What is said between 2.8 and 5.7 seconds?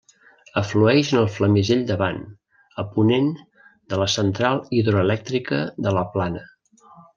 a ponent, de la Central hidroelèctrica